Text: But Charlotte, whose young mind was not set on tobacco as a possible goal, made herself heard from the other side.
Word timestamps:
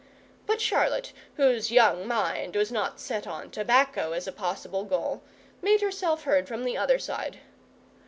But 0.47 0.59
Charlotte, 0.59 1.13
whose 1.35 1.71
young 1.71 2.07
mind 2.07 2.55
was 2.55 2.71
not 2.71 2.99
set 2.99 3.27
on 3.27 3.51
tobacco 3.51 4.13
as 4.13 4.25
a 4.25 4.31
possible 4.31 4.83
goal, 4.83 5.21
made 5.61 5.81
herself 5.83 6.23
heard 6.23 6.47
from 6.47 6.63
the 6.63 6.75
other 6.75 6.97
side. 6.97 7.37